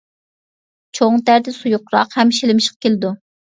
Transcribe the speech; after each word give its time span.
چوڭ 1.01 1.19
تەرىتى 1.27 1.55
سۇيۇقراق 1.59 2.19
ھەم 2.23 2.35
شىلىمشىق 2.41 2.83
كېلىدۇ. 2.89 3.17